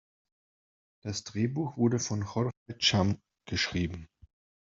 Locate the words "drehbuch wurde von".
1.25-2.23